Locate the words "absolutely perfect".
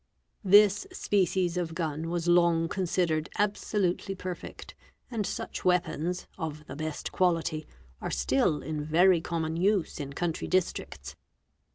3.37-4.73